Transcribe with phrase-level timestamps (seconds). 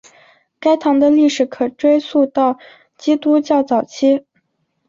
[0.59, 2.57] 该堂的历史可追溯到
[2.97, 4.25] 基督教早期。